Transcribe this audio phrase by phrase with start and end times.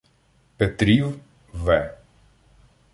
[0.57, 1.15] Петрів
[1.53, 1.87] В.